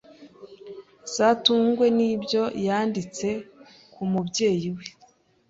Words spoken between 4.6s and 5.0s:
we